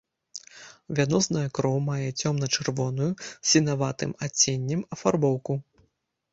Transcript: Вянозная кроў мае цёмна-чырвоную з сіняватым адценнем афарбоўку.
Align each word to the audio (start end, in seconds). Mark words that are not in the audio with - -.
Вянозная 0.99 1.43
кроў 1.57 1.77
мае 1.91 2.09
цёмна-чырвоную 2.23 3.11
з 3.27 3.29
сіняватым 3.53 4.19
адценнем 4.29 4.81
афарбоўку. 4.99 5.63